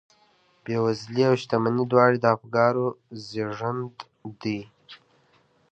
بېوزلي 0.63 1.23
او 1.29 1.33
شتمني 1.41 1.83
دواړې 1.91 2.17
د 2.21 2.25
افکارو 2.35 2.85
زېږنده 3.27 4.03
دي 4.41 4.59